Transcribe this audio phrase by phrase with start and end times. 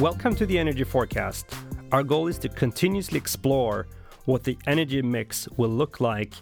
[0.00, 1.54] Welcome to the Energy Forecast.
[1.92, 3.86] Our goal is to continuously explore
[4.24, 6.32] what the energy mix will look like,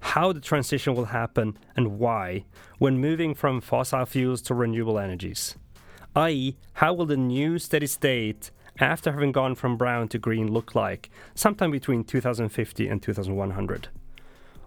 [0.00, 2.46] how the transition will happen, and why
[2.78, 5.54] when moving from fossil fuels to renewable energies.
[6.16, 8.50] I.e., how will the new steady state
[8.80, 13.88] after having gone from brown to green look like sometime between 2050 and 2100?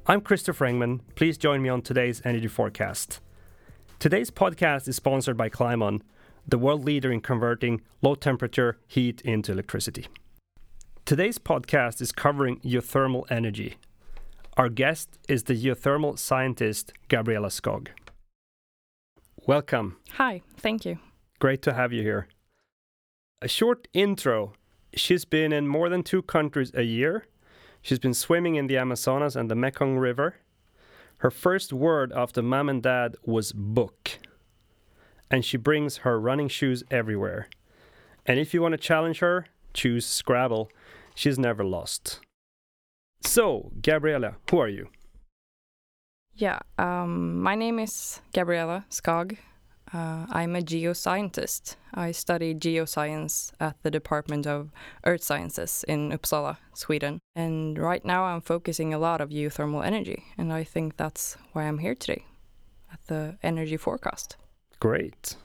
[0.05, 0.99] I'm Christopher Engman.
[1.15, 3.19] Please join me on today's Energy Forecast.
[3.97, 6.01] Today's podcast is sponsored by Climeon
[6.47, 10.07] the world leader in converting low temperature heat into electricity.
[11.05, 13.75] Today's podcast is covering geothermal energy.
[14.55, 17.89] Our guest is the geothermal scientist Gabriella Skog.
[19.45, 19.97] Welcome.
[20.13, 20.99] Hi, thank you.
[21.39, 22.27] Great to have you here.
[23.41, 24.53] A short intro.
[24.93, 27.25] She's been in more than two countries a year.
[27.81, 30.37] She's been swimming in the Amazonas and the Mekong River.
[31.17, 34.19] Her first word after mom and dad was book
[35.29, 37.49] and she brings her running shoes everywhere.
[38.25, 40.69] And if you want to challenge her, choose Scrabble.
[41.15, 42.19] She's never lost.
[43.21, 44.89] So, Gabriella, who are you?
[46.35, 49.37] Yeah, um, my name is Gabriella Skog.
[49.93, 51.77] Uh, I'm a geoscientist.
[51.93, 54.69] I study geoscience at the Department of
[55.05, 57.19] Earth Sciences in Uppsala, Sweden.
[57.35, 61.63] And right now I'm focusing a lot of geothermal energy, and I think that's why
[61.63, 62.25] I'm here today
[62.91, 64.35] at the energy forecast.
[64.79, 65.35] Great.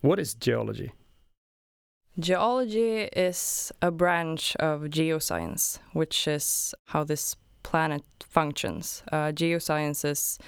[0.00, 0.92] What is geology?
[2.18, 9.04] Geology is a branch of geoscience, which is how this planet functions.
[9.12, 10.38] Uh, geoscience is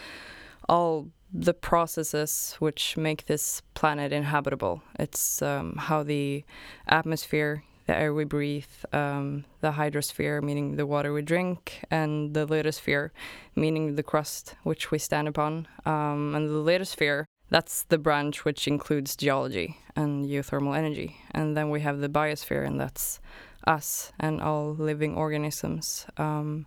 [0.69, 4.83] all the processes which make this planet inhabitable.
[4.99, 6.45] It's um, how the
[6.89, 12.47] atmosphere, the air we breathe, um, the hydrosphere, meaning the water we drink, and the
[12.47, 13.11] lithosphere,
[13.55, 15.69] meaning the crust which we stand upon.
[15.87, 21.17] Um, and the lithosphere that's the branch which includes geology and geothermal energy.
[21.33, 23.21] And then we have the biosphere, and that's
[23.67, 26.07] us and all living organisms.
[26.17, 26.67] Um,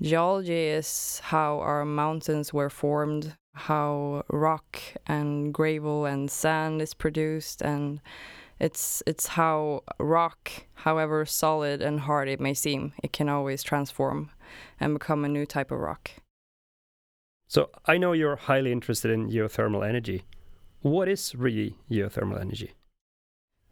[0.00, 7.62] geology is how our mountains were formed, how rock and gravel and sand is produced,
[7.62, 8.00] and
[8.60, 14.30] it's it's how rock, however solid and hard it may seem, it can always transform
[14.78, 16.10] and become a new type of rock.
[17.52, 20.24] So I know you're highly interested in geothermal energy.
[20.80, 22.72] What is really geothermal energy?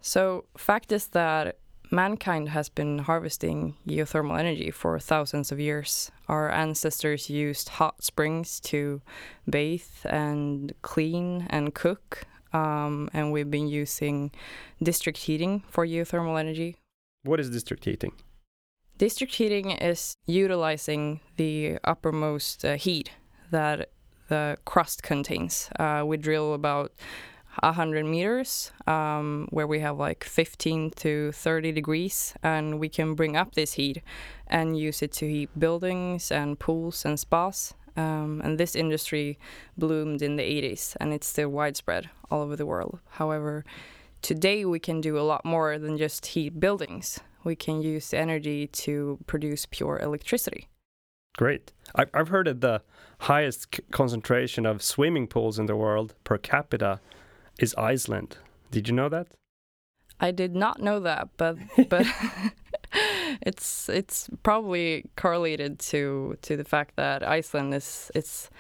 [0.03, 1.57] So fact is that
[1.91, 6.13] mankind has been harvesting geothermal energy for thousands of years.
[6.29, 9.01] Our ancestors used hot springs to
[9.49, 14.31] bathe and clean and cook, um, and we've been using
[14.83, 16.77] district heating for geothermal energy.
[17.23, 18.13] What is district heating?
[18.99, 23.13] District heating is utilizing the uppermost uh, heat
[23.51, 23.91] that
[24.29, 25.69] the crust contains.
[25.79, 26.93] Uh, we drill about
[27.63, 33.37] 100 meters um, where we have like 15 to 30 degrees and we can bring
[33.37, 34.03] up this heat
[34.47, 37.75] and use it to heat buildings and pools and spas.
[37.97, 39.39] Um, and this industry
[39.77, 43.01] bloomed in the 80s and it's still widespread all over the world.
[43.11, 43.65] However
[44.23, 47.19] today we can do a lot more than just heat buildings.
[47.43, 50.69] We can use energy to produce pure electricity
[51.37, 51.73] Great.
[51.95, 52.83] I've heard that the
[53.21, 57.01] highest concentration of swimming pools in the world per capita
[57.59, 58.39] is Iceland.
[58.71, 59.27] Did you know that?
[60.21, 61.57] I did not know that, but
[61.89, 62.07] but
[63.43, 68.51] it's it's probably correlated to to the fact that Iceland is it's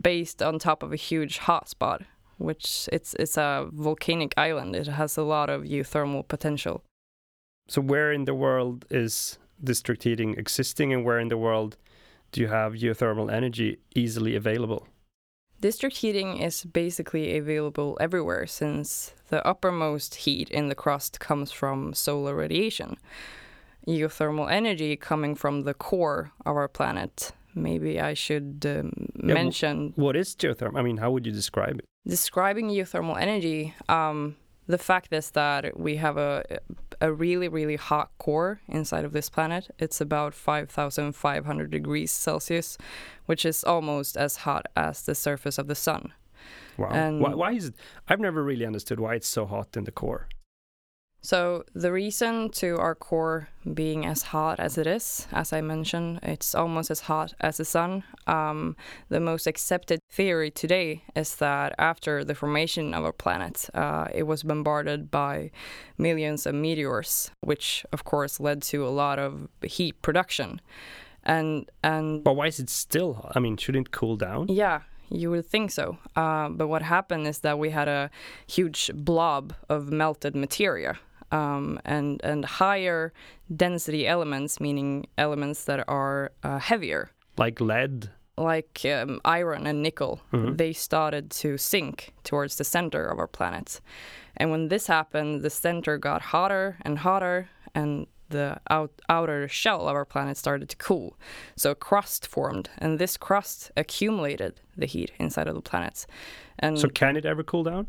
[0.00, 2.04] based on top of a huge hotspot,
[2.38, 4.76] which it's it's a volcanic island.
[4.76, 6.82] It has a lot of geothermal potential.
[7.68, 11.76] So where in the world is district heating existing, and where in the world
[12.32, 14.86] do you have geothermal energy easily available?
[15.60, 21.92] District heating is basically available everywhere since the uppermost heat in the crust comes from
[21.94, 22.96] solar radiation.
[23.86, 27.32] Geothermal energy coming from the core of our planet.
[27.54, 29.94] Maybe I should um, yeah, mention.
[29.96, 30.78] What is geothermal?
[30.78, 31.84] I mean, how would you describe it?
[32.06, 34.36] Describing geothermal energy, um,
[34.68, 36.44] the fact is that we have a
[37.00, 39.70] a really really hot core inside of this planet.
[39.78, 42.78] It's about 5500 degrees Celsius,
[43.26, 46.12] which is almost as hot as the surface of the sun.
[46.76, 47.18] Wow.
[47.18, 47.74] Why, why is it
[48.08, 50.28] I've never really understood why it's so hot in the core.
[51.20, 56.20] So, the reason to our core being as hot as it is, as I mentioned,
[56.22, 58.04] it's almost as hot as the sun.
[58.28, 58.76] Um,
[59.08, 64.24] the most accepted theory today is that after the formation of our planet, uh, it
[64.24, 65.50] was bombarded by
[65.98, 70.60] millions of meteors, which of course led to a lot of heat production.
[71.24, 73.32] And and but why is it still hot?
[73.34, 74.46] I mean, shouldn't it cool down?
[74.48, 75.98] Yeah, you would think so.
[76.14, 78.08] Uh, but what happened is that we had a
[78.46, 80.96] huge blob of melted materia
[81.32, 83.12] um, and and higher
[83.54, 88.10] density elements, meaning elements that are uh, heavier, Like lead.
[88.36, 90.56] like um, iron and nickel, Mhm.
[90.56, 93.80] they started to sink towards the center of our planet.
[94.36, 99.88] And when this happened, the center got hotter and hotter, and the out, outer shell
[99.88, 101.16] of our planet started to cool.
[101.56, 106.06] So a crust formed, and this crust accumulated the heat inside of the planet.
[106.58, 107.86] And So can it ever cool down?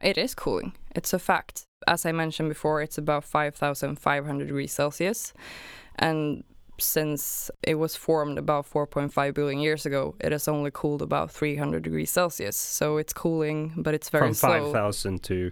[0.00, 0.72] It is cooling.
[0.94, 1.64] It's a fact.
[1.86, 5.32] As I mentioned before, it's about 5,500 degrees Celsius.
[5.96, 6.44] And
[6.78, 11.82] since it was formed about 4.5 billion years ago, it has only cooled about 300
[11.82, 12.56] degrees Celsius.
[12.56, 14.72] So it's cooling, but it's very From slow.
[14.72, 15.50] 5,000 to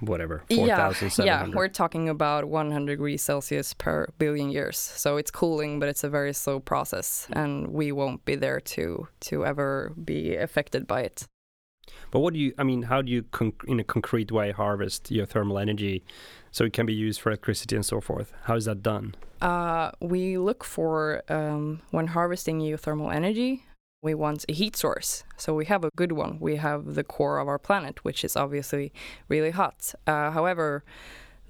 [0.00, 4.78] whatever, yeah, yeah, we're talking about 100 degrees Celsius per billion years.
[4.78, 9.08] So it's cooling, but it's a very slow process, and we won't be there to
[9.20, 11.26] to ever be affected by it.
[12.10, 15.04] But what do you, I mean, how do you, con- in a concrete way, harvest
[15.04, 16.02] geothermal energy
[16.50, 18.32] so it can be used for electricity and so forth?
[18.44, 19.14] How is that done?
[19.40, 23.64] Uh, we look for um, when harvesting geothermal energy.
[24.02, 26.38] We want a heat source, so we have a good one.
[26.40, 28.92] We have the core of our planet, which is obviously
[29.28, 29.94] really hot.
[30.06, 30.84] Uh, however,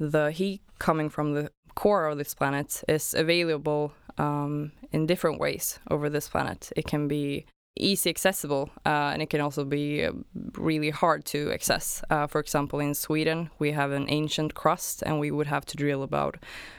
[0.00, 5.78] the heat coming from the core of this planet is available um, in different ways
[5.90, 6.72] over this planet.
[6.76, 10.12] It can be easy accessible uh, and it can also be uh,
[10.56, 12.02] really hard to access.
[12.10, 15.76] Uh, for example, in Sweden, we have an ancient crust and we would have to
[15.76, 16.36] drill about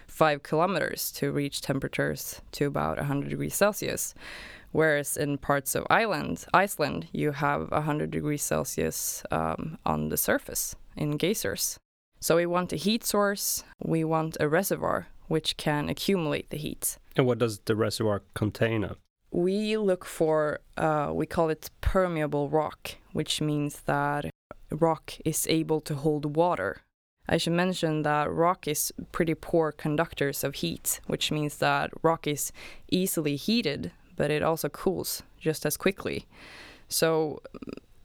[0.07, 4.13] five kilometers to reach temperatures to about 100 degrees Celsius.
[4.71, 10.75] Whereas in parts of Ireland, Iceland, you have 100 degrees Celsius um, on the surface
[10.95, 11.77] in geysers.
[12.19, 16.97] So we want a heat source, we want a reservoir which can accumulate the heat.
[17.15, 18.95] And what does the reservoir contain?
[19.31, 24.29] We look for, uh, we call it permeable rock, which means that
[24.69, 26.81] rock is able to hold water.
[27.29, 32.27] I should mention that rock is pretty poor conductors of heat, which means that rock
[32.27, 32.51] is
[32.89, 36.25] easily heated, but it also cools just as quickly.
[36.89, 37.41] So,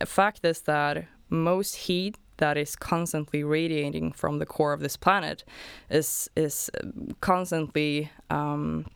[0.01, 4.97] a fact is that most heat that is constantly radiating from the core of this
[4.97, 5.43] planet
[5.91, 6.71] is is
[7.21, 8.87] constantly um,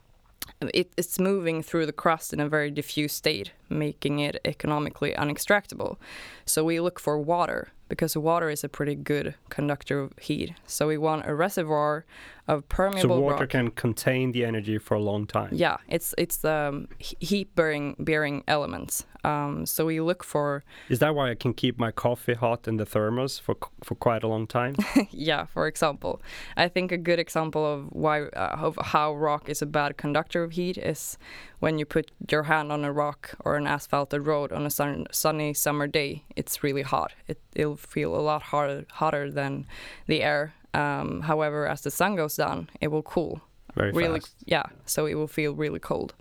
[0.61, 5.97] it, it's moving through the crust in a very diffuse state, making it economically unextractable.
[6.44, 10.54] So we look for water because water is a pretty good conductor of heat.
[10.66, 12.06] So we want a reservoir
[12.48, 13.16] of permeable.
[13.16, 13.50] So water rock.
[13.50, 15.50] can contain the energy for a long time.
[15.52, 19.06] Yeah, it's it's the um, heat bearing bearing elements.
[19.22, 22.76] Um, so we look for Is that why I can keep my coffee hot in
[22.78, 24.76] the thermos for for quite a long time?
[25.10, 26.22] yeah, for example,
[26.56, 30.42] I think a good example of why uh, of how rock is a bad conductor
[30.42, 31.19] of heat is
[31.60, 35.06] when you put your hand on a rock or an asphalted road on a sun,
[35.12, 36.25] sunny summer day.
[36.37, 37.12] It's really hot.
[37.28, 39.67] It, it'll feel a lot hotter hotter than
[40.06, 40.52] the air.
[40.75, 43.41] Um, however, as the sun goes down, it will cool
[43.75, 44.35] Very really fast.
[44.47, 46.14] yeah so it will feel really cold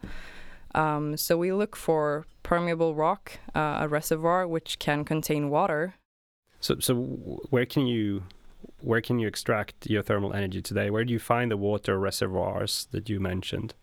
[0.76, 5.94] um, so we look for permeable rock uh, a reservoir which can contain water
[6.62, 6.94] So so
[7.52, 8.24] where can you
[8.82, 10.90] where can you extract geothermal energy today?
[10.90, 13.74] Where do you find the water reservoirs that you mentioned?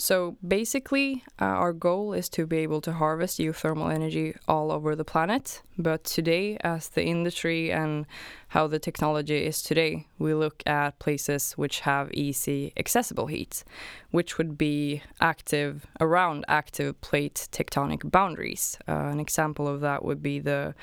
[0.00, 4.96] So basically uh, our goal is to be able to harvest geothermal energy all over
[4.96, 5.62] the planet.
[5.78, 8.06] But today as the industry and
[8.48, 13.64] how the technology is today we look at places which have easy accessible heat
[14.10, 18.76] which would be active around active plate tectonic boundaries.
[18.88, 20.74] Uh, an example of that would be the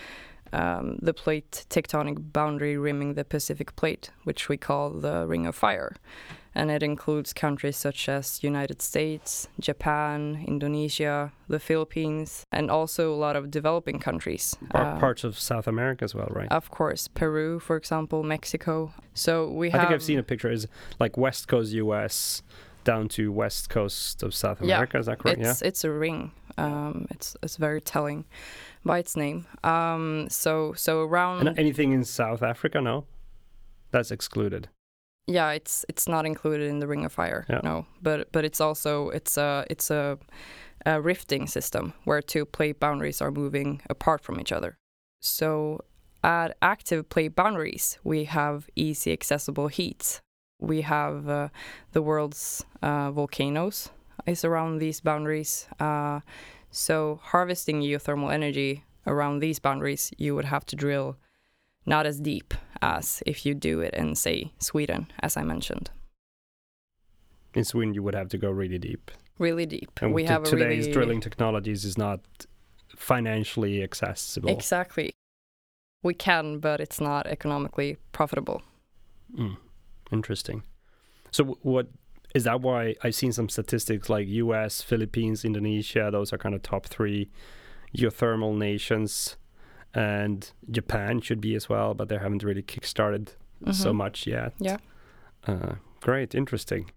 [0.54, 5.56] um, the plate tectonic boundary rimming the Pacific plate, which we call the Ring of
[5.56, 5.96] Fire.
[6.56, 13.16] And it includes countries such as United States, Japan, Indonesia, the Philippines, and also a
[13.16, 14.56] lot of developing countries.
[14.70, 16.52] Par- Uh, parts of South America as well, right?
[16.52, 18.92] of course, Peru, for example, Mexico.
[19.14, 19.82] So we have.
[19.82, 20.50] I think I've seen a picture.
[20.52, 20.68] Is
[21.00, 22.42] like West Coast U.S.
[22.84, 24.98] down to West Coast of South Yeah, America.
[24.98, 25.40] Is that correct?
[25.42, 26.32] It's it's a ring.
[26.58, 28.26] Um, it's it's very telling
[28.88, 29.46] by its name.
[29.64, 31.48] Um, so so around.
[31.48, 32.82] And anything in South Africa?
[32.82, 33.06] No,
[33.92, 34.70] that's excluded.
[35.28, 37.46] yeah, it's it's not included in the Ring of Fire.
[37.50, 37.62] Yeah.
[37.64, 40.18] No, but but it's also it's a it's a,
[40.86, 44.78] a rifting system where two plate boundaries are moving apart from each other.
[45.22, 45.82] So
[46.24, 50.22] at active plate boundaries, we have easy accessible heat.
[50.60, 51.50] We have uh,
[51.92, 53.90] the world's uh, volcanoes
[54.26, 55.68] is around these boundaries.
[55.80, 56.22] Uh,
[56.78, 61.18] so harvesting geothermal energy around these boundaries, you would have to drill
[61.86, 65.90] not as deep as if you do it in, say, Sweden, as I mentioned.
[67.54, 69.10] In Sweden, you would have to go really deep.
[69.40, 70.00] Really deep.
[70.02, 72.20] And we have today's really drilling technologies is not
[72.96, 74.50] financially accessible.
[74.50, 75.14] exactly.
[76.04, 78.62] We can, but it's not economically profitable.
[79.36, 79.58] Mm.
[80.12, 80.64] Interesting.
[81.32, 81.88] So, w- what
[82.38, 82.62] is that?
[82.62, 86.10] Why I've seen some statistics like U.S., Philippines, Indonesia.
[86.12, 87.30] Those are kind of top three
[87.98, 89.38] geothermal nations,
[89.94, 90.40] and
[90.70, 93.30] Japan should be as well, but they haven't really kickstarted
[93.72, 93.96] so Mhm.
[93.96, 94.54] much yet.
[94.60, 94.78] Yeah.
[95.48, 96.92] Uh, great, interesting.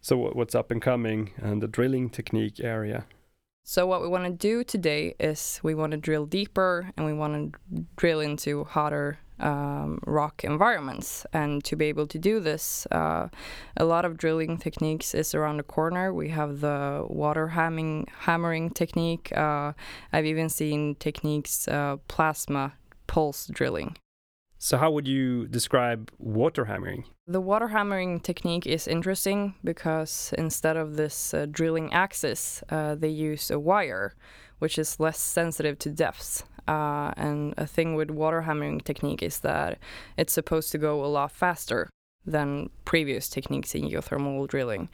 [0.00, 3.04] So, what's up and coming and the drilling technique area?
[3.64, 7.12] So what we want to do today is we want to drill deeper and we
[7.12, 11.26] want to drill into hotter um, rock environments.
[11.32, 13.28] And to be able to do this, uh,
[13.76, 16.12] a lot of drilling techniques is around the corner.
[16.12, 19.36] We have the water hammering, hammering technique.
[19.36, 19.72] Uh,
[20.12, 22.74] I've even seen techniques uh, plasma
[23.06, 23.96] pulse drilling.
[24.60, 27.04] So, how would you describe water hammering?
[27.28, 33.08] The water hammering technique is interesting because instead of this uh, drilling axis, uh, they
[33.08, 34.16] use a wire,
[34.58, 36.42] which is less sensitive to depths.
[36.68, 39.78] Uh, and a thing with water hammering technique is that
[40.18, 41.88] it's supposed to go a lot faster
[42.26, 44.90] than previous techniques in geothermal drilling.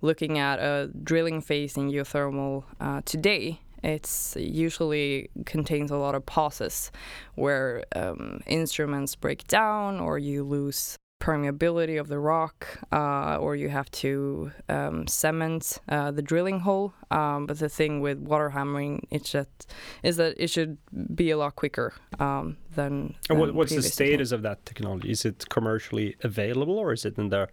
[0.00, 6.24] Looking at a drilling phase in geothermal uh, today, it's usually contains a lot of
[6.24, 6.90] pauses
[7.34, 13.68] where um, instruments break down or you lose permeability of the rock uh, or you
[13.68, 19.06] have to um, cement uh, the drilling hole um, but the thing with water hammering
[19.10, 19.70] it's just
[20.02, 20.78] is that it should
[21.14, 25.10] be a lot quicker um, than, And what, than what's the status of that technology?
[25.10, 27.48] Is it commercially available, or is it in the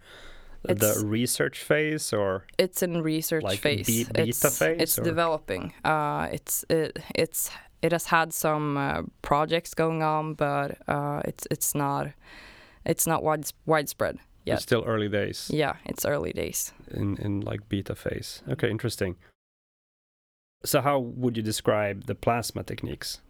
[0.68, 3.86] It's- the research phase, or it's in research Like phase.
[3.86, 5.72] be- beta it's, phase, It's or- developing.
[5.84, 7.50] Uh, it's it, it's
[7.82, 12.06] it has had some uh, projects going on, but uh, it's it's not
[12.86, 14.54] it's not wide, widespread yet.
[14.54, 16.72] it's still early days Yeah, it's early days.
[16.90, 18.42] in in like beta phase?
[18.48, 19.16] Okay, interesting.
[20.64, 23.20] So, how would you describe the plasma techniques?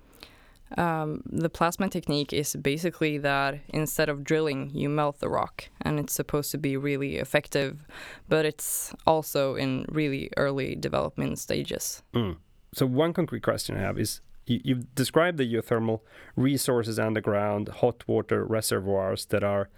[0.77, 5.99] Um, the plasma technique is basically that instead of drilling, you melt the rock, and
[6.01, 7.87] it's supposed to be really effective,
[8.29, 12.03] but it's also in really early development stages.
[12.15, 12.37] Mm.
[12.75, 16.01] So, one concrete question I have is you, you've described the geothermal
[16.37, 19.69] resources underground, hot water reservoirs that are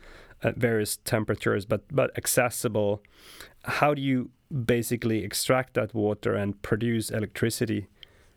[0.42, 3.02] at various temperatures but, but accessible.
[3.64, 4.30] How do you
[4.64, 7.88] basically extract that water and produce electricity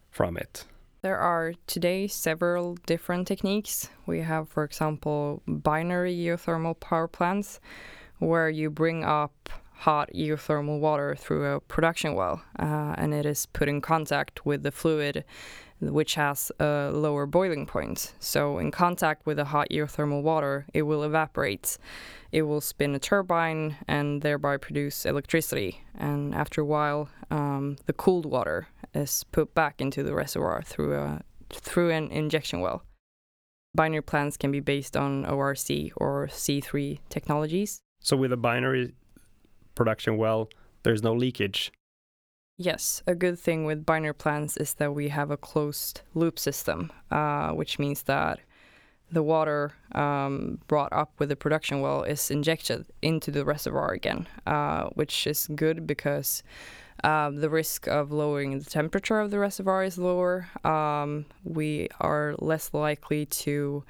[0.09, 0.65] from it?
[1.01, 3.89] There are today several different techniques.
[4.05, 7.59] We have, for example, binary geothermal power plants,
[8.19, 13.47] where you bring up hot geothermal water through a production well, uh, and it is
[13.47, 15.25] put in contact with the fluid,
[15.81, 18.13] which has a lower boiling point.
[18.19, 21.77] So, in contact with the hot geothermal water, it will evaporate.
[22.31, 25.83] It will spin a turbine and thereby produce electricity.
[25.97, 30.95] And after a while, um, the cooled water is put back into the reservoir through
[30.95, 32.83] a through an injection well.
[33.73, 37.81] Binary plants can be based on ORC or C3 technologies.
[38.01, 38.93] So, with a binary
[39.75, 40.49] production well,
[40.83, 41.71] there's no leakage.
[42.63, 46.91] Yes, a good thing with binary plants is that we have a closed loop system,
[47.09, 48.39] uh, which means that
[49.11, 54.27] the water um, brought up with the production well is injected into the reservoir again,
[54.45, 56.43] uh, which is good because
[57.03, 60.47] um, the risk of lowering the temperature of the reservoir is lower.
[60.63, 63.83] Um, we are less likely to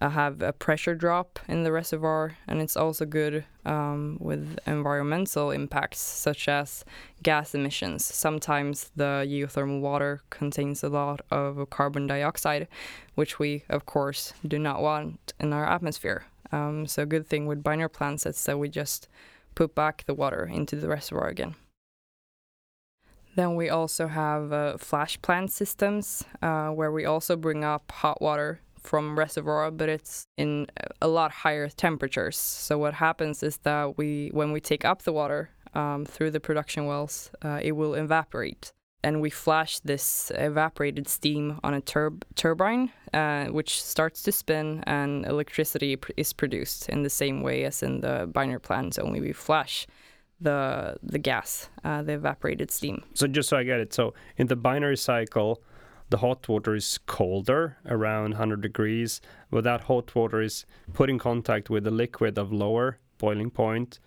[0.00, 5.50] uh, have a pressure drop in the reservoir, and it's also good um, with environmental
[5.50, 6.84] impacts such as
[7.22, 8.04] gas emissions.
[8.04, 12.68] Sometimes the geothermal water contains a lot of carbon dioxide,
[13.14, 16.24] which we, of course, do not want in our atmosphere.
[16.52, 19.08] Um, so, a good thing with binary plants is that we just
[19.54, 21.54] put back the water into the reservoir again.
[23.34, 28.20] Then we also have uh, flash plant systems uh, where we also bring up hot
[28.20, 30.66] water from reservoir, but it's in
[31.00, 32.36] a lot higher temperatures.
[32.36, 36.40] So what happens is that we, when we take up the water um, through the
[36.40, 38.72] production wells, uh, it will evaporate,
[39.02, 44.82] and we flash this evaporated steam on a turb- turbine, uh, which starts to spin,
[44.86, 48.98] and electricity pr- is produced in the same way as in the binary plants.
[48.98, 49.86] Only we flash
[50.42, 53.02] the the gas, uh, the evaporated steam.
[53.14, 55.62] So, just so I get it, so in the binary cycle,
[56.10, 59.20] the hot water is colder, around 100 degrees,
[59.50, 63.98] but that hot water is put in contact with a liquid of lower boiling point,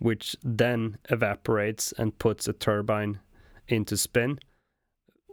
[0.00, 3.20] which then evaporates and puts a turbine
[3.68, 4.38] into spin.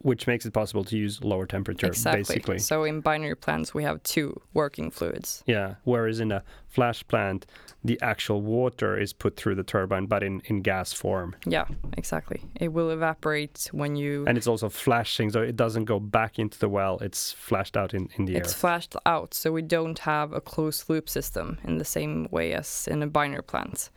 [0.03, 2.21] Which makes it possible to use lower temperature, exactly.
[2.21, 2.59] basically.
[2.59, 5.43] So in binary plants, we have two working fluids.
[5.45, 5.75] Yeah.
[5.83, 7.45] Whereas in a flash plant,
[7.83, 11.35] the actual water is put through the turbine, but in, in gas form.
[11.45, 11.65] Yeah,
[11.97, 12.43] exactly.
[12.55, 14.25] It will evaporate when you.
[14.27, 16.99] And it's also flashing, so it doesn't go back into the well.
[16.99, 18.43] It's flashed out in, in the it's air.
[18.43, 22.53] It's flashed out, so we don't have a closed loop system in the same way
[22.53, 23.89] as in a binary plant.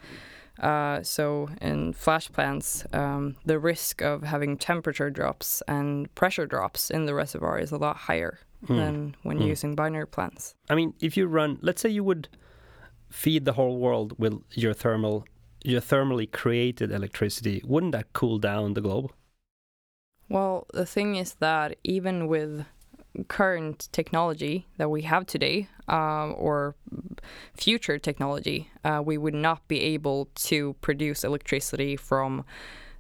[0.61, 6.91] Uh, so in flash plants, um, the risk of having temperature drops and pressure drops
[6.91, 8.77] in the reservoir is a lot higher Mm.
[8.77, 9.49] than when Mm.
[9.49, 10.55] using binary plants.
[10.71, 12.29] I mean, if you run, let's say you would
[13.11, 15.27] feed the whole world with your thermal,
[15.63, 19.13] your thermally created electricity, wouldn't that cool down the globe?
[20.29, 22.65] Well, the thing is that even with
[23.29, 26.75] current technology that we have today, um, or
[27.55, 32.45] future technology, uh, we would not be able to produce electricity from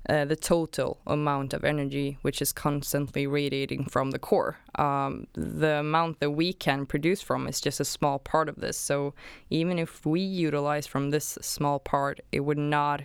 [0.08, 4.58] uh, the total amount of energy which is constantly radiating from the core.
[4.74, 8.76] Um, the amount that we can produce from is just a small part of this.
[8.76, 9.14] So
[9.48, 13.02] even if we utilize from this small part, it would not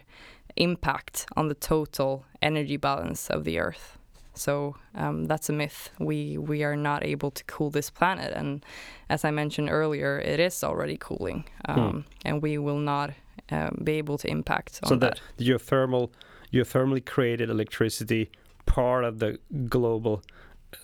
[0.57, 3.98] impact on the total energy balance of the Earth.
[4.39, 5.89] So um, that's a myth.
[5.99, 8.65] We we are not able to cool this planet, and
[9.09, 13.11] as I mentioned earlier, it is already cooling, um, and we will not
[13.51, 15.21] um, be able to impact so that.
[15.37, 16.09] the geothermal,
[16.53, 18.29] geothermally created electricity,
[18.65, 20.21] part of the global,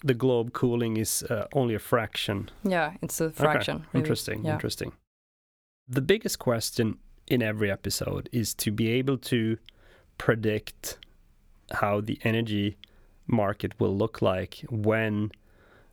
[0.03, 2.49] the globe cooling is uh, only a fraction.
[2.63, 3.77] Yeah, it's a fraction.
[3.77, 3.85] Okay.
[3.93, 4.03] really.
[4.03, 4.45] Interesting.
[4.45, 4.53] Yeah.
[4.53, 4.91] Interesting.
[5.87, 6.97] The biggest question
[7.27, 9.57] in every episode is to be able to
[10.17, 10.97] predict
[11.71, 12.77] how the energy
[13.27, 15.31] market will look like when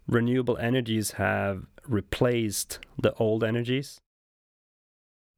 [0.06, 4.00] renewable energies have replaced the old energies.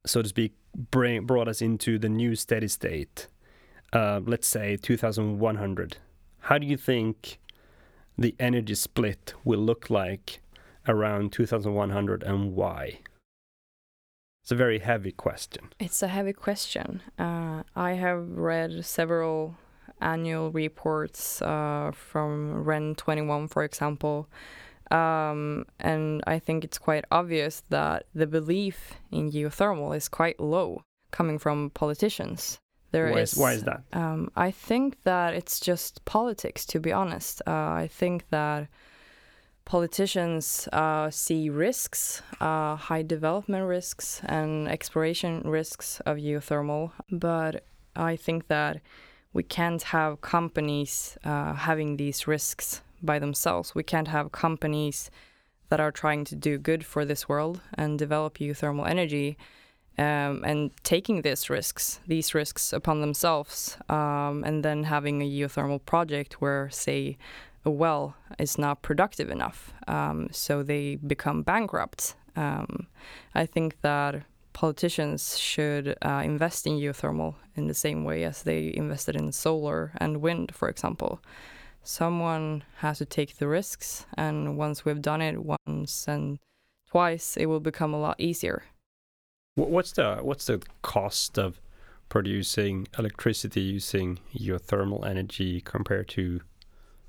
[0.05, 3.27] So to speak, bring, brought us into the new steady state.
[3.93, 5.97] Uh, let's say 2100.
[6.41, 7.39] How do you think
[8.17, 10.41] the energy split will look like
[10.87, 12.99] around 2100 and why?
[14.43, 15.69] It's a very heavy question.
[15.79, 17.01] It's a heavy question.
[17.17, 19.55] Uh, I have read several
[20.01, 24.27] annual reports uh, from REN 21, for example.
[24.91, 30.83] Um, and I think it's quite obvious that the belief in geothermal is quite low
[31.11, 32.59] coming from politicians.
[32.91, 33.81] There Why is, is- why is that?
[33.93, 37.41] Um, I think that it's just politics, to be honest.
[37.47, 38.67] Uh, I think that
[39.65, 48.15] politicians uh, see risks, uh, high development risks, and exploration risks of geothermal, but I
[48.15, 48.81] think that
[49.35, 53.75] we can't have companies uh, having these risks by themselves.
[53.75, 55.11] We can't have companies
[55.67, 59.37] that are trying to do good for this world and develop geothermal energy
[59.97, 65.83] um, and taking these risks, these risks upon themselves, um, and then having a geothermal
[65.85, 67.17] project where, say,
[67.65, 72.15] a well is not productive enough, um, so they become bankrupt.
[72.37, 72.87] Um,
[73.33, 74.23] I think that
[74.55, 79.91] politicians should uh, invest in geothermal in the same way as they invested in solar
[79.97, 81.19] and wind, for example.
[81.83, 86.39] Someone has to take the risks, and once we've done it once and
[86.89, 88.63] twice, it will become a lot easier.
[89.55, 91.59] What's the what's the cost of
[92.07, 96.39] producing electricity using geothermal energy compared to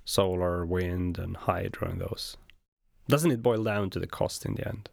[0.05, 2.37] solar, wind, and hydro and those?
[3.09, 4.91] Doesn't it boil down to the cost in the end?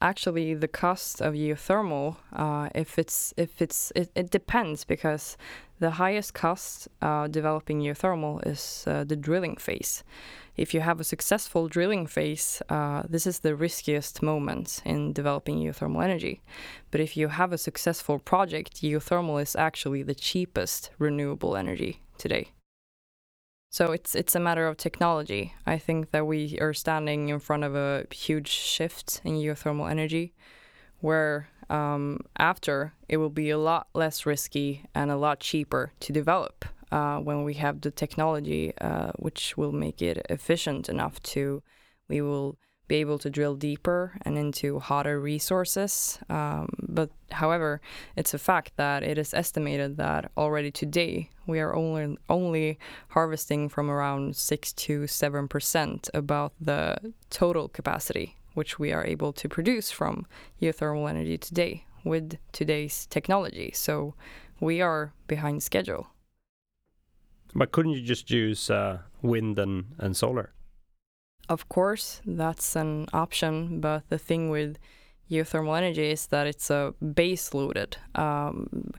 [0.00, 5.36] Actually the cost of geothermal uh, if it's if it's it, it depends because
[5.78, 10.02] the highest cost uh, developing geothermal is uh, the drilling phase.
[10.56, 15.58] If you have a successful drilling phase uh, this is the riskiest moment in developing
[15.60, 16.42] geothermal energy.
[16.90, 22.48] But if you have a successful project geothermal is actually the cheapest renewable energy today
[23.70, 25.54] so it's it's a matter of technology.
[25.66, 30.34] I think that we are standing in front of a huge shift in geothermal energy,
[31.00, 36.12] where um, after it will be a lot less risky and a lot cheaper to
[36.12, 41.62] develop uh, when we have the technology, uh, which will make it efficient enough to
[42.08, 42.56] we will
[42.88, 46.18] be able to drill deeper and into hotter resources.
[46.28, 47.80] Um, but however,
[48.16, 53.68] it's a fact that it is estimated that already today we are only only harvesting
[53.68, 56.96] from around six to seven percent about the
[57.30, 60.26] total capacity which we are able to produce from
[60.60, 63.70] geothermal energy today with today's technology.
[63.74, 64.14] So
[64.60, 66.06] we are behind schedule.
[67.54, 70.52] But couldn't you just use uh, wind and, and solar?
[71.48, 74.78] Of course, that's an option, but the thing with
[75.30, 77.96] geothermal energy is that it's a base loaded.
[78.14, 78.90] Um,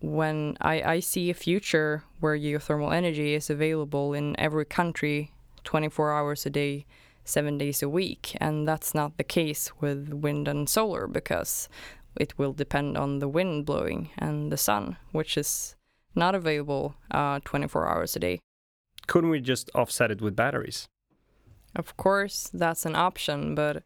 [0.00, 5.32] when I, I see a future where geothermal energy is available in every country
[5.64, 6.86] 24 hours a day,
[7.24, 8.36] seven days a week.
[8.40, 11.68] And that's not the case with wind and solar because
[12.16, 15.74] it will depend on the wind blowing and the sun, which is
[16.14, 18.40] not available uh, 24 hours a day.
[19.06, 20.86] Couldn't we just offset it with batteries?
[21.76, 23.82] Of course, that's an option, but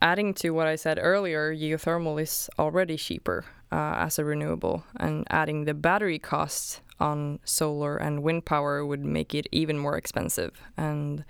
[0.00, 5.26] adding to what I said earlier, geothermal is already cheaper uh, as a renewable, and
[5.30, 10.52] adding the battery costs on solar and wind power would make it even more expensive.
[10.76, 11.24] And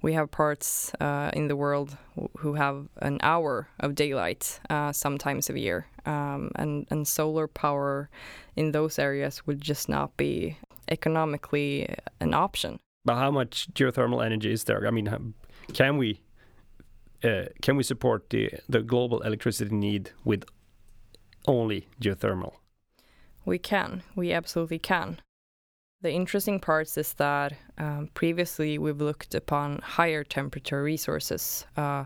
[0.00, 1.96] we have parts uh, in the world
[2.38, 8.08] who have an hour of daylight uh, sometimes a year, um, and and solar power
[8.54, 10.56] in those areas would just not be
[10.88, 11.88] economically
[12.20, 12.78] an option.
[13.06, 14.86] But how much geothermal energy is there?
[14.86, 15.34] I mean,
[15.72, 16.20] can we
[17.24, 20.44] uh, can we support the the global electricity need with
[21.46, 22.54] only geothermal?
[23.44, 24.02] We can.
[24.16, 25.20] We absolutely can.
[26.02, 32.04] The interesting parts is that um, previously we've looked upon higher temperature resources, uh,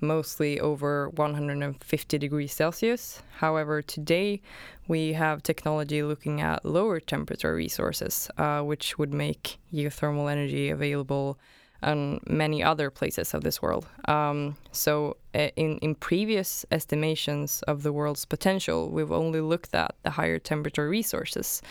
[0.00, 3.22] mostly over 150 degrees Celsius.
[3.38, 4.40] However, today
[4.88, 11.38] we have technology looking at lower temperature resources, uh, which would make geothermal energy available
[11.82, 13.86] and many other places of this world.
[14.06, 19.94] Um, so, uh, in, in previous estimations of the world's potential, we've only looked at
[20.02, 21.62] the higher temperature resources,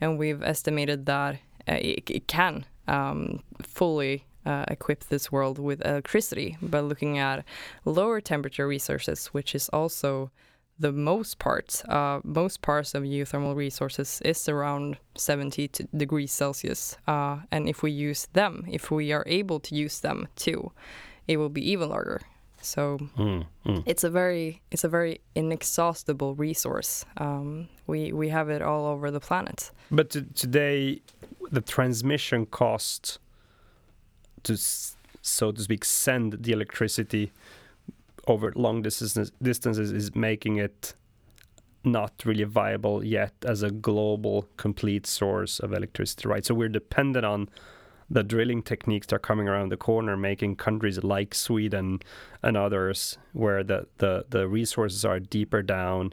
[0.00, 1.36] and we've estimated that
[1.68, 7.44] uh, it, it, can um, fully uh, equip this world with electricity by looking at
[7.84, 10.30] lower temperature resources, which is also
[10.78, 16.96] the most part, uh, most parts of geothermal resources is around 70 degrees Celsius.
[17.06, 20.70] Uh, and if we use them, if we are able to use them too,
[21.26, 22.20] it will be even larger.
[22.60, 23.82] So mm, mm.
[23.86, 27.04] it's a very it's a very inexhaustible resource.
[27.16, 29.70] Um, we we have it all over the planet.
[29.90, 31.00] But today,
[31.50, 33.20] the transmission cost
[34.46, 34.56] to
[35.22, 37.32] so to speak send the electricity
[38.28, 40.94] over long distances, distances is making it
[41.84, 46.44] not really viable yet as a global complete source of electricity right?
[46.44, 47.48] So we're dependent on
[48.08, 52.00] the drilling techniques that are coming around the corner making countries like sweden
[52.42, 56.12] and others where the, the, the resources are deeper down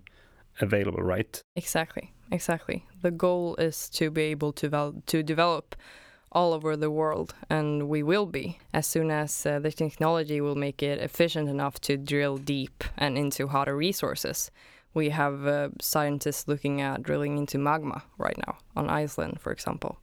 [0.60, 1.42] available right?
[1.56, 2.86] Exactly exactly.
[3.02, 5.76] The goal is to be able to, to develop
[6.34, 10.56] all over the world, and we will be as soon as uh, the technology will
[10.56, 14.52] make it efficient enough to drill deep and into hotter resources.
[14.94, 20.00] We have uh, scientists looking at drilling into magma right now on Iceland, for example.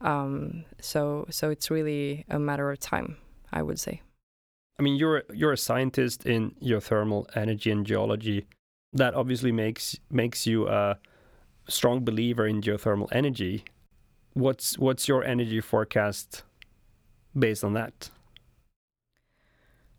[0.00, 3.16] Um, so, so it's really a matter of time,
[3.52, 4.02] I would say.
[4.78, 8.46] I mean, you're you're a scientist in geothermal energy and geology.
[8.92, 10.98] That obviously makes makes you a
[11.68, 13.64] strong believer in geothermal energy
[14.38, 16.44] what's what's your energy forecast
[17.36, 18.10] based on that?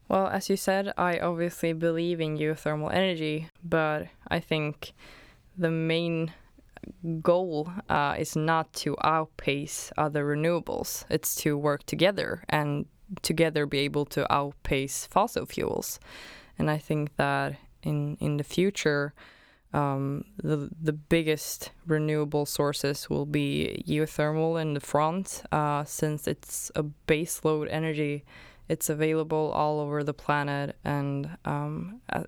[0.07, 4.93] Well, as you said, I obviously believe in geothermal energy, but I think
[5.55, 6.33] the main
[7.21, 11.05] goal uh, is not to outpace other renewables.
[11.09, 12.85] It's to work together and
[13.21, 15.99] together be able to outpace fossil fuels.
[16.57, 19.13] And I think that in in the future,
[19.73, 26.71] um, the the biggest renewable sources will be geothermal in the front, uh, since it's
[26.75, 28.23] a baseload energy.
[28.67, 32.23] It's available all over the planet, and um, uh,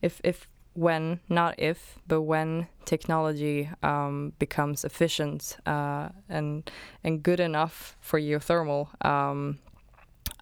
[0.00, 6.70] if if when not if but when technology um, becomes efficient uh, and
[7.04, 9.58] and good enough for geothermal, um,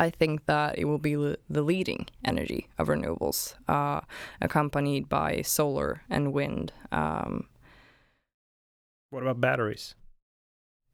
[0.00, 4.00] I think that it will be the leading energy of renewables, uh,
[4.40, 6.72] accompanied by solar and wind.
[6.90, 7.48] Um,
[9.10, 9.94] what about batteries?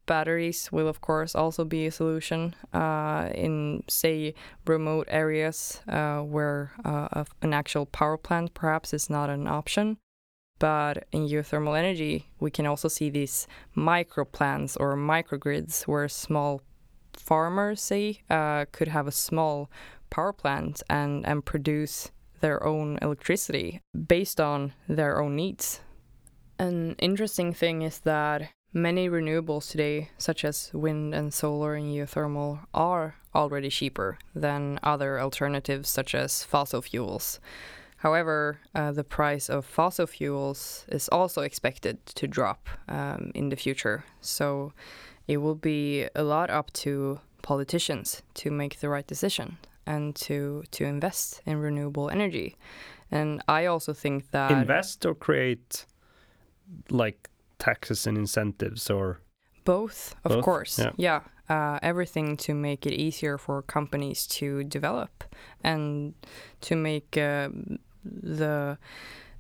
[0.07, 4.35] Batteries will, of course, also be a solution uh, in, say,
[4.67, 9.99] remote areas uh, where uh, an actual power plant perhaps is not an option.
[10.59, 16.63] But in geothermal energy, we can also see these micro plants or microgrids where small
[17.21, 19.71] farmers, say, uh, could have a small
[20.11, 25.81] power plant and, and produce their own electricity based on their own needs.
[26.59, 32.61] An interesting thing is that many renewables today, such as wind and solar and geothermal,
[32.73, 37.41] are already cheaper than other alternatives such as fossil fuels.
[37.99, 43.57] However, uh, the price of fossil fuels is also expected to drop um, in the
[43.57, 44.05] future.
[44.21, 44.73] So
[45.27, 50.65] it will be a lot up to politicians to make the right decision and to
[50.71, 52.57] to invest in renewable energy.
[53.11, 55.87] And I also think that invest or create
[56.91, 59.21] like taxes and incentives or
[59.65, 60.45] both of Both?
[60.45, 60.93] course Yeah.
[60.97, 65.25] yeah, Uh, everything to make it easier for companies to develop
[65.63, 66.15] and
[66.61, 67.49] to make uh,
[68.05, 68.79] the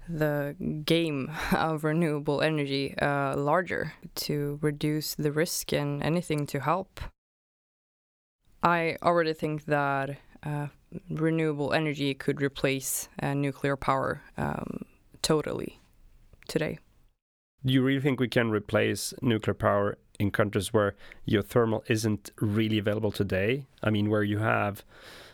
[0.09, 7.01] the game of renewable energy uh, larger to reduce the risk and anything to help.
[8.63, 10.69] I already think that uh,
[11.11, 14.85] renewable energy could replace uh, nuclear power um,
[15.23, 15.81] totally
[16.49, 16.79] today.
[17.65, 20.95] do you really think we can replace nuclear power in countries where
[21.29, 23.67] geothermal isn't really available today?
[23.83, 24.85] I mean, where you have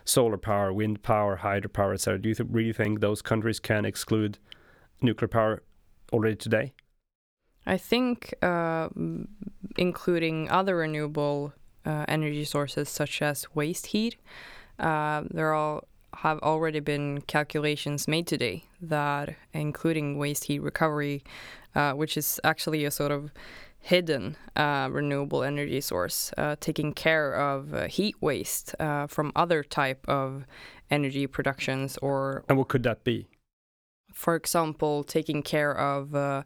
[0.05, 2.19] solar power, wind power, hydropower, etc.
[2.19, 4.39] Do you th- really think those countries can exclude
[5.03, 5.63] nuclear power
[6.13, 6.73] already today?
[7.67, 8.89] I think uh,
[9.77, 11.53] including other renewable
[11.87, 14.17] uh, energy sources such as waste heat,
[14.79, 15.85] uh, there all
[16.17, 21.23] have already been calculations made today that including waste heat recovery,
[21.75, 23.33] uh, which is actually a sort of
[23.81, 29.63] hidden uh, renewable energy source, uh, taking care of uh, heat waste uh, from other
[29.65, 30.45] type of
[30.91, 33.27] energy productions or And what could that be?
[34.23, 36.45] For example, taking care of uh,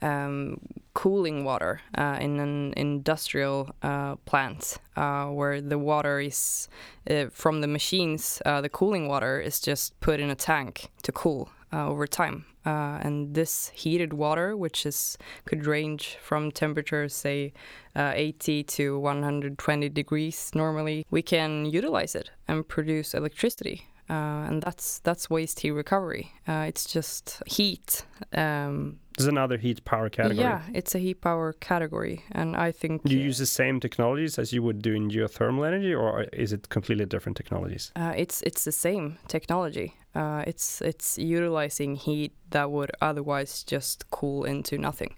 [0.00, 0.58] um,
[0.94, 6.68] cooling water uh, in an industrial uh, plant uh, where the water is
[7.10, 11.12] uh, from the machines, uh, the cooling water is just put in a tank to
[11.12, 12.46] cool over time.
[12.64, 17.52] And this heated water, which is could range from temperatures say
[17.94, 24.62] uh, 80 to 120 degrees normally, we can utilize it and produce electricity uh, and
[24.62, 26.24] that's that's waste heat recovery.
[26.48, 28.04] Uh, it's just heat.
[28.34, 30.44] Um, There's another heat power category.
[30.48, 34.38] yeah, it's a heat power category, and I think Do you use the same technologies
[34.38, 37.92] as you would do in geothermal energy, or is it completely different technologies?
[37.96, 39.94] uh, it's it's the same technology.
[40.14, 45.14] Uh, it's it's utilizing heat that would otherwise just cool into nothing.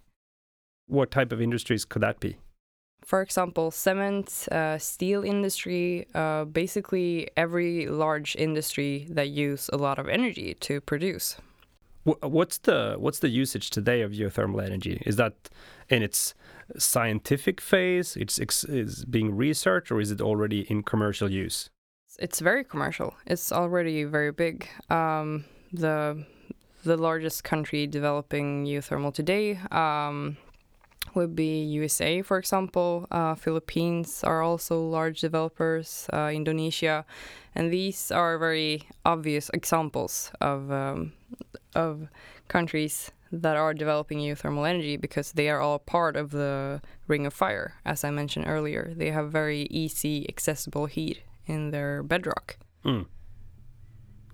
[0.86, 2.36] What type of industries could that be?
[3.04, 9.98] For example, cement, uh, steel industry, uh, basically every large industry that use a lot
[9.98, 11.36] of energy to produce.
[12.04, 15.00] What's the what's the usage today of geothermal energy?
[15.06, 15.34] Is that
[15.88, 16.34] in its
[16.76, 18.16] scientific phase?
[18.16, 21.70] It's is being researched, or is it already in commercial use?
[22.18, 23.14] It's very commercial.
[23.26, 24.68] It's already very big.
[24.90, 26.24] Um, the
[26.84, 30.36] the largest country developing geothermal today um,
[31.14, 33.06] would be USA, for example.
[33.10, 36.06] Uh, Philippines are also large developers.
[36.12, 37.04] Uh, Indonesia,
[37.54, 41.12] and these are very obvious examples of um,
[41.74, 42.08] of
[42.48, 47.32] countries that are developing geothermal energy because they are all part of the Ring of
[47.32, 48.92] Fire, as I mentioned earlier.
[48.94, 52.58] They have very easy, accessible heat in their bedrock.
[52.84, 53.06] Mm.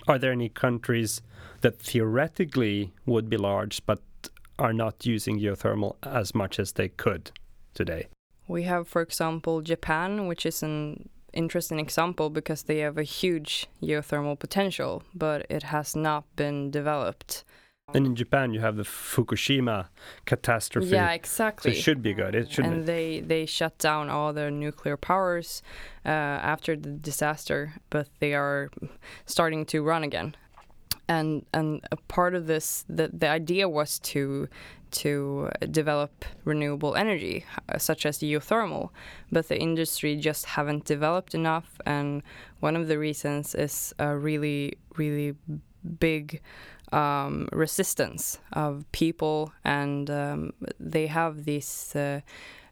[0.09, 1.23] Are there any countries
[1.61, 4.01] that theoretically would be large but
[4.59, 7.31] are not using geothermal as much as they could
[7.75, 8.09] today?
[8.47, 13.67] We have, for example, Japan, which is an interesting example because they have a huge
[13.83, 17.45] geothermal potential, but it has not been developed.
[17.95, 19.89] And in Japan, you have the Fukushima
[20.27, 20.89] catastrophe.
[20.89, 21.73] Yeah, so exactly.
[21.73, 22.35] it should be good.
[22.35, 25.63] It should and they they shut down all their nuclear powers
[26.05, 28.71] uh, after the disaster, but they are
[29.25, 30.37] starting to run again.
[31.09, 34.49] And and a part of this, the the idea was to
[34.91, 38.91] to develop renewable energy, uh, such as geothermal,
[39.31, 41.81] but the industry just haven't developed enough.
[41.87, 42.23] And
[42.61, 45.35] one of the reasons is a really really
[46.01, 46.43] big
[46.93, 52.21] um, resistance of people, and um, they have this uh,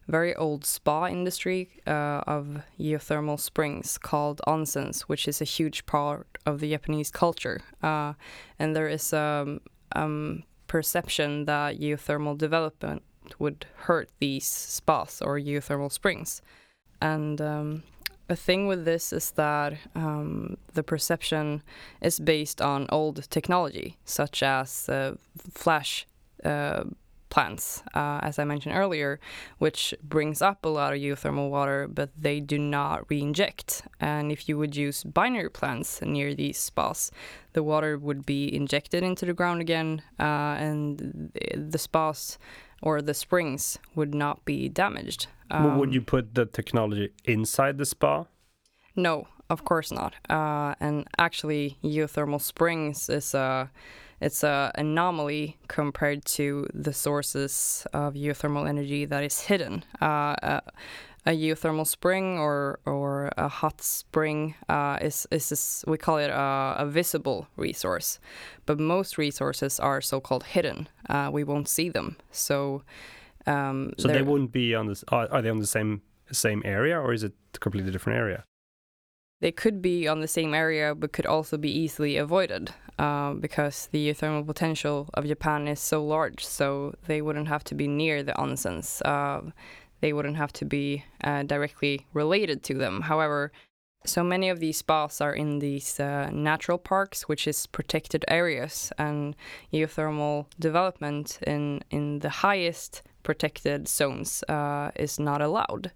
[0.07, 6.27] very old spa industry uh, of geothermal springs called onsens, which is a huge part
[6.45, 7.61] of the Japanese culture.
[7.83, 8.13] Uh,
[8.57, 9.59] and there is a
[9.95, 13.03] um, perception that geothermal development
[13.39, 16.41] would hurt these spas or geothermal springs.
[17.01, 17.83] And um,
[18.29, 21.63] a thing with this is that um, the perception
[22.01, 25.15] is based on old technology, such as uh,
[25.51, 26.07] flash
[26.43, 26.83] uh,
[27.37, 29.19] plants, uh, as I mentioned earlier,
[29.59, 33.83] which brings up a lot of geothermal water, but they do not re-inject.
[33.99, 37.11] And if you would use binary plants near these spas,
[37.53, 41.31] the water would be injected into the ground again, uh, and
[41.73, 42.39] the spas
[42.81, 45.27] or the springs would not be damaged.
[45.51, 48.25] Well, would Um, you put the technology inside the spa?
[48.95, 50.13] no, of course not.
[50.29, 53.69] Uh, and actually, geothermal springs is a
[54.21, 59.83] it's a anomaly compared to the sources of geothermal energy that is hidden.
[60.01, 60.61] Uh, a,
[61.25, 66.29] a geothermal spring or or a hot spring uh, is is this, we call it
[66.29, 68.19] a, a visible resource,
[68.65, 70.87] but most resources are so-called hidden.
[71.09, 72.15] Uh, we won't see them.
[72.31, 72.83] So
[73.47, 75.03] Um, So they wouldn't be on this.
[75.07, 76.01] Are, are they on the same
[76.31, 78.43] same area, or is it a completely different area?
[79.39, 83.87] They could be on the same area but could also be easily avoided uh, because
[83.91, 86.45] the geothermal potential of Japan is so large.
[86.45, 89.01] So they wouldn't have to be near the onsens.
[89.05, 89.51] Uh,
[90.01, 93.01] they wouldn't have to be uh, directly related to them.
[93.01, 93.51] However,
[94.05, 98.91] so many of these spas are in these uh, natural parks, which is protected areas,
[98.97, 99.35] and
[99.73, 105.91] geothermal development in in the highest protected zones uh, is not allowed.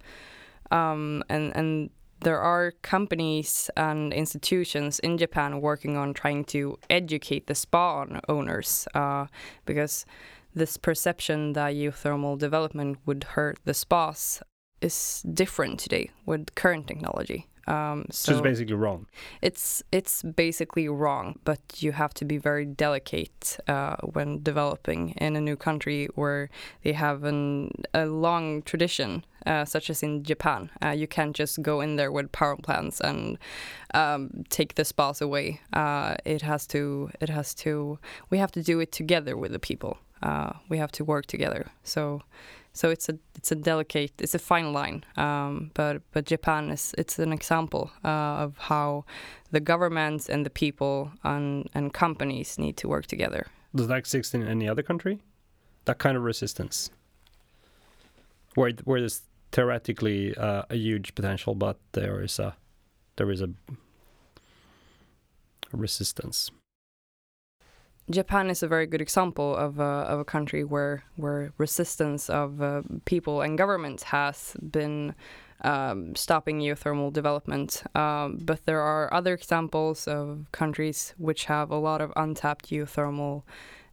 [0.71, 1.89] Um, and and
[2.21, 8.87] there are companies and institutions in Japan working on trying to educate the spa owners
[8.93, 9.25] uh,
[9.65, 10.05] because
[10.53, 14.41] this perception that geothermal development would hurt the spas
[14.81, 17.47] is different today with current technology.
[17.67, 19.05] Um, So, it's basically wrong.
[19.41, 25.35] it's it's basically wrong, but you have to be very delicate uh, when developing in
[25.35, 26.49] a new country where
[26.83, 30.69] they have an, a long tradition, uh, such as in Japan.
[30.83, 33.37] Uh, you can't just go in there with power plants and
[33.93, 35.61] um, take the spas away.
[35.73, 37.09] Uh, it has to.
[37.19, 37.99] It has to.
[38.29, 39.97] We have to do it together with the people.
[40.23, 41.71] Uh, we have to work together.
[41.83, 42.21] So
[42.73, 46.95] so it's a it's a delicate it's a fine line um, but but Japan is
[46.97, 49.03] it's an example uh, of how
[49.51, 54.35] the governments and the people and and companies need to work together Does that exist
[54.35, 55.19] in any other country?
[55.85, 56.91] That kind of resistance,
[58.55, 62.55] where where there's theoretically uh, a huge potential, but there is a
[63.17, 63.49] there is a
[65.73, 66.51] resistance.
[68.09, 72.61] Japan is a very good example of a, of a country where where resistance of
[72.61, 75.13] uh, people and governments has been
[75.63, 77.83] um, stopping geothermal development.
[77.95, 83.43] Um, but there are other examples of countries which have a lot of untapped geothermal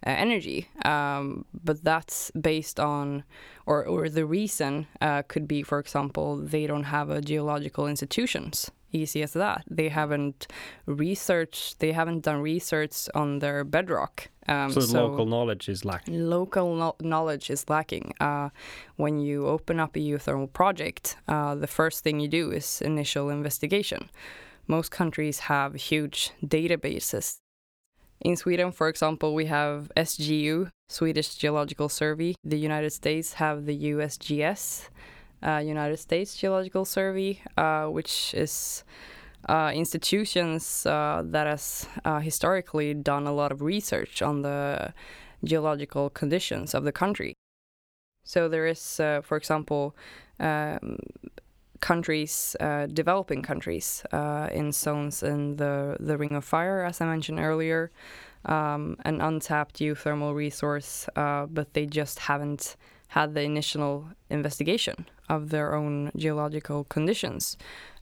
[0.06, 0.68] uh, energy.
[0.84, 3.24] Um, but that's based on,
[3.66, 8.70] or or the reason uh, could be, for example, they don't have a geological institutions.
[8.90, 9.64] Easy as that.
[9.70, 10.46] They haven't
[10.86, 11.80] researched.
[11.80, 14.30] They haven't done research on their bedrock.
[14.48, 16.30] Um, so, the local knowledge is lacking.
[16.30, 18.14] local no- knowledge is lacking.
[18.18, 18.48] Uh,
[18.96, 23.28] when you open up a geothermal project, uh, the first thing you do is initial
[23.28, 24.08] investigation.
[24.66, 27.40] Most countries have huge databases.
[28.20, 32.34] In Sweden, for example, we have SGU, Swedish Geological Survey.
[32.44, 34.88] The United States have the USGS,
[35.42, 38.82] uh, United States Geological Survey, uh, which is
[39.48, 44.92] uh, institutions uh, that has uh, historically done a lot of research on the
[45.44, 47.34] geological conditions of the country.
[48.24, 49.94] So there is, uh, for example,
[50.40, 50.98] um,
[51.80, 57.06] countries, uh, developing countries uh, in zones in the, the Ring of Fire, as I
[57.06, 57.90] mentioned earlier,
[58.44, 62.76] um, an untapped geothermal resource, uh, but they just haven't
[63.08, 67.56] had the initial investigation of their own geological conditions.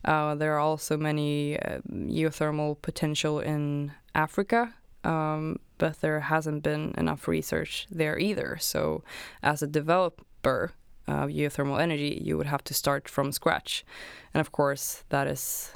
[0.05, 6.93] Uh, there are also many uh, geothermal potential in Africa, um, but there hasn't been
[6.97, 8.57] enough research there either.
[8.59, 9.03] So,
[9.41, 10.71] as a developer
[11.07, 13.85] of geothermal energy, you would have to start from scratch,
[14.33, 15.73] and of course, that is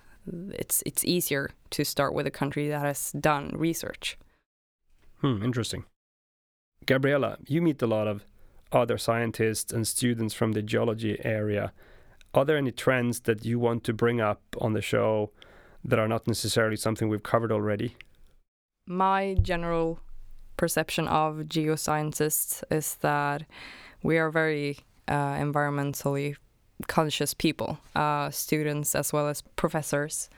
[0.53, 4.17] it's it's easier to start with a country that has done research.
[5.19, 5.85] Hmm, interesting.
[6.85, 8.23] Gabriella, you meet a lot of
[8.71, 11.73] other scientists and students from the geology area.
[12.33, 15.31] Are there any trends that you want to bring up on the show
[15.83, 17.95] that are not necessarily something we've covered already?
[18.87, 19.99] My general
[20.57, 23.43] perception of geoscientists is that
[24.01, 26.35] we are very uh, environmentally
[26.87, 30.29] conscious people, uh, students as well as professors.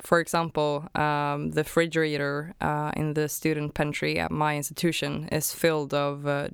[0.00, 5.94] For example, um, the refrigerator uh, in the student pantry at my institution is filled
[5.94, 6.48] of uh,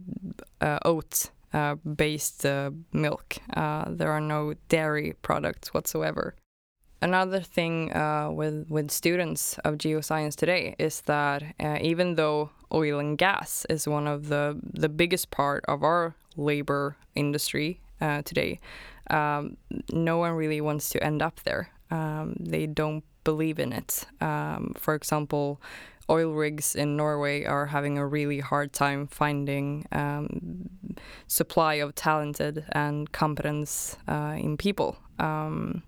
[0.60, 3.36] uh, oat-based uh, milk.
[3.54, 6.36] There are no dairy products whatsoever.
[7.02, 13.00] Another thing uh, with with students of geoscience today is that uh, even though oil
[13.00, 18.60] and gas is one of the the biggest part of our labor industry uh, today,
[19.10, 19.56] um,
[19.90, 21.70] no one really wants to end up there.
[21.90, 24.04] Um, they don't believe in it.
[24.20, 25.60] Um, for example,
[26.10, 30.68] oil rigs in Norway are having a really hard time finding um,
[31.26, 34.96] supply of talented and competence uh, in people.
[35.18, 35.82] Um,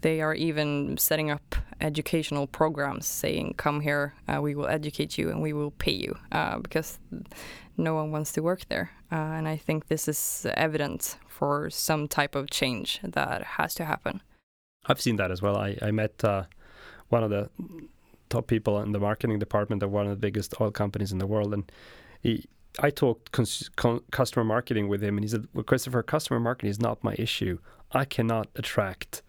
[0.00, 5.30] they are even setting up educational programs saying, come here, uh, we will educate you
[5.30, 6.98] and we will pay you uh, because
[7.76, 8.90] no one wants to work there.
[9.10, 13.84] Uh, and I think this is evident for some type of change that has to
[13.84, 14.22] happen.
[14.86, 15.56] I've seen that as well.
[15.56, 16.44] I, I met uh,
[17.08, 17.50] one of the
[18.30, 21.26] top people in the marketing department of one of the biggest oil companies in the
[21.26, 21.70] world, and
[22.20, 22.46] he
[22.78, 27.04] I talked customer marketing with him, and he said, "Well, Christopher, customer marketing is not
[27.04, 27.58] my issue.
[27.92, 29.22] I cannot attract."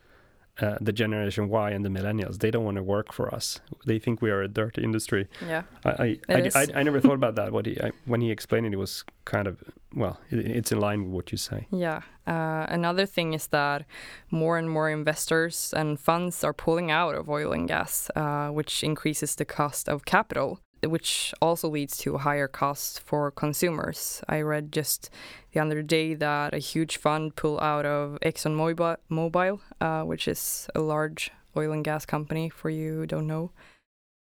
[0.61, 3.59] Uh, the generation Y and the millennials, they don't want to work for us.
[3.87, 5.27] They think we are a dirty industry.
[5.47, 7.51] Yeah, I I, I, I, I, never thought about that.
[7.51, 9.63] What he I, when he explained it, it was kind of
[9.95, 11.65] well, it, it's in line with what you say.
[11.71, 12.01] Yeah.
[12.27, 13.85] Uh, another thing is that
[14.29, 18.83] more and more investors and funds are pulling out of oil and gas, uh, which
[18.83, 20.59] increases the cost of capital
[20.89, 24.21] which also leads to higher costs for consumers.
[24.27, 25.09] I read just
[25.51, 30.81] the other day that a huge fund pulled out of ExxonMobil, uh, which is a
[30.81, 33.51] large oil and gas company for you who don't know,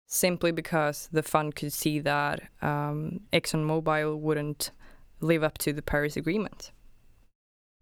[0.08, 4.72] simply because the fund could see that um, ExxonMobil wouldn't
[5.22, 6.72] live up to the Paris Agreement.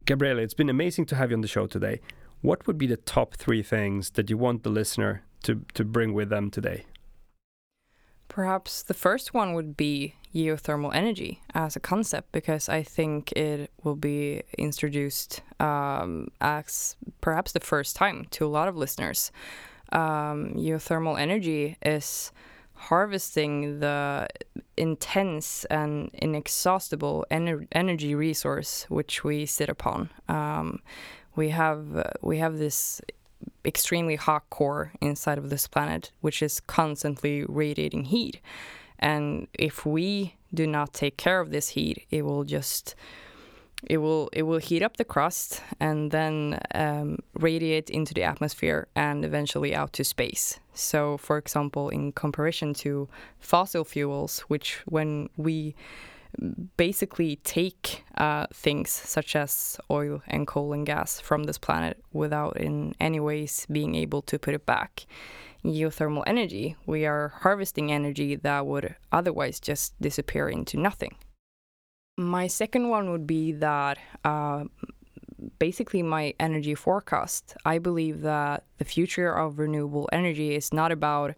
[0.06, 2.02] Gabriella, it's been amazing to have you on the show today.
[2.42, 6.14] What would be the top three things that you want the listener to, to bring
[6.14, 6.86] with them today?
[8.30, 13.72] Perhaps the first one would be geothermal energy as a concept because I think it
[13.84, 19.32] will be introduced um, as perhaps the first time to a lot of listeners.
[19.92, 22.32] Um, geothermal energy is
[22.74, 24.28] harvesting the
[24.78, 30.10] intense and inexhaustible ener energy resource which we sit upon.
[30.30, 30.80] Um,
[31.36, 33.02] we have uh, we have this
[33.66, 38.40] extremely hot core inside of this planet, which is constantly radiating heat.
[38.98, 42.96] And if we do not take care of this heat, it will just
[43.84, 48.88] it will it will heat up the crust and then um, radiate into the atmosphere
[48.96, 50.60] and eventually out to space.
[50.74, 53.08] So, for example, in comparison to
[53.40, 55.76] fossil fuels, which when we
[56.78, 62.58] basically take uh, things such as oil and coal and gas from this planet without
[62.58, 65.06] in any ways being able to put it back.
[65.66, 71.16] Geothermal energy, we are harvesting energy that would otherwise just disappear into nothing.
[72.18, 74.66] My second one would be that uh,
[75.58, 77.56] basically my energy forecast.
[77.66, 81.36] I believe that the future of renewable energy is not about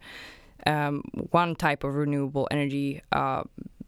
[0.66, 3.44] um, one type of renewable energy uh,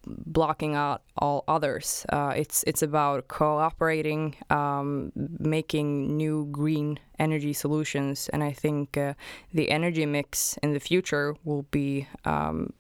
[0.05, 2.05] blocking out all others.
[2.09, 9.13] Uh, it's it's about cooperating, um, making new green energy solutions, and I think uh,
[9.53, 12.73] the energy mix in the future will be um,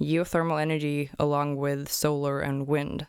[0.00, 3.06] geothermal energy along with solar and wind.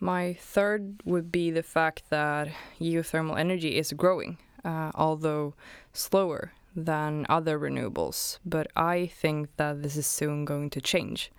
[0.00, 2.48] My third would be the fact that
[2.80, 5.54] geothermal energy is growing, uh, although
[5.92, 8.38] slower than other renewables.
[8.44, 11.32] But I think that this is soon going to change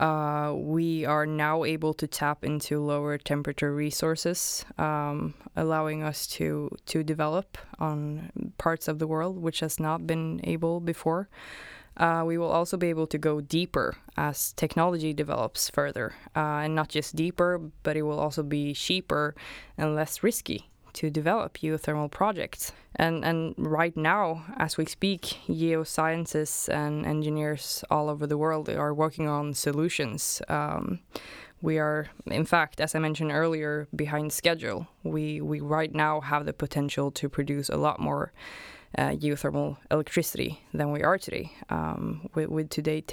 [0.00, 6.70] uh, we are now able to tap into lower temperature resources, um, allowing us to
[6.86, 11.28] to develop on parts of the world which has not been able before.
[11.96, 16.74] Uh, we will also be able to go deeper as technology develops further, uh, and
[16.74, 19.34] not just deeper, but it will also be cheaper
[19.78, 22.72] and less risky to develop geothermal projects.
[22.96, 28.94] And, and right now, as we speak, geoscientists and engineers all over the world are
[28.94, 30.42] working on solutions.
[30.48, 31.00] Um,
[31.62, 34.86] we are, in fact, as I mentioned earlier, behind schedule.
[35.02, 38.32] We, we right now have the potential to produce a lot more
[38.96, 43.04] uh, geothermal electricity than we are today um, with, with today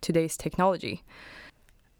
[0.00, 1.02] today's technology.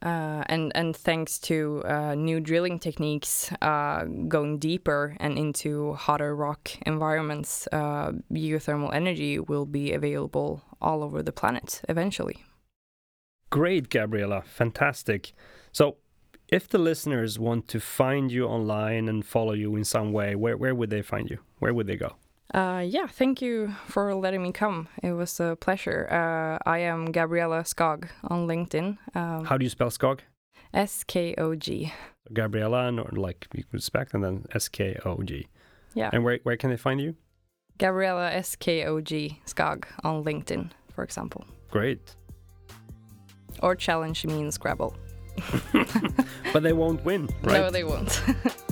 [0.03, 6.34] Uh, and and thanks to uh, new drilling techniques, uh, going deeper and into hotter
[6.34, 12.42] rock environments, uh, geothermal energy will be available all over the planet eventually.
[13.51, 15.32] Great, Gabriella, fantastic.
[15.70, 15.96] So,
[16.48, 20.57] if the listeners want to find you online and follow you in some way, where
[20.57, 21.38] where would they find you?
[21.59, 22.16] Where would they go?
[22.53, 24.88] Uh, yeah, thank you for letting me come.
[25.03, 26.09] It was a pleasure.
[26.11, 28.98] Uh, I am Gabriella Skog on LinkedIn.
[29.14, 30.20] Um, How do you spell Skog?
[30.74, 31.92] S K O G.
[32.32, 35.46] Gabriella, and like you respect, and then S K O G.
[35.94, 36.11] Yeah.
[36.12, 37.14] And where where can they find you?
[37.78, 41.44] Gabriella S K O G Skog on LinkedIn, for example.
[41.70, 42.16] Great.
[43.62, 44.96] Or challenge me in Scrabble.
[46.53, 47.61] but they won't win, right?
[47.61, 48.22] No, they won't.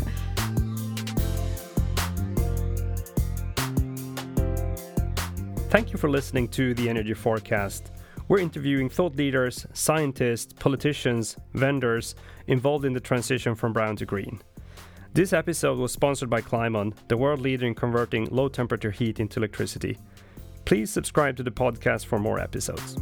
[5.71, 7.93] Thank you for listening to the Energy Forecast.
[8.27, 12.14] We're interviewing thought leaders, scientists, politicians, vendors
[12.47, 14.41] involved in the transition from brown to green.
[15.12, 19.41] This episode was sponsored by Climeon, the world leader in converting low temperature heat into
[19.41, 19.99] electricity.
[20.64, 22.97] Please subscribe to the podcast for more episodes.